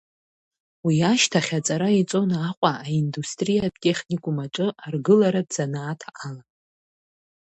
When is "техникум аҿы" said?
3.83-4.67